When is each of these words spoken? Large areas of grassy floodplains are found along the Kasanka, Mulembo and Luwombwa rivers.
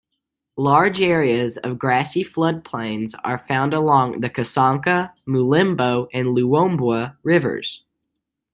Large 0.57 0.99
areas 0.99 1.57
of 1.57 1.77
grassy 1.77 2.23
floodplains 2.23 3.13
are 3.23 3.37
found 3.37 3.71
along 3.71 4.21
the 4.21 4.31
Kasanka, 4.31 5.13
Mulembo 5.27 6.07
and 6.11 6.29
Luwombwa 6.35 7.17
rivers. 7.21 7.83